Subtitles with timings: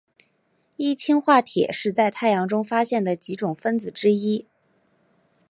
[0.77, 4.47] 一氢化铁是在太阳中发现的几种分子之一。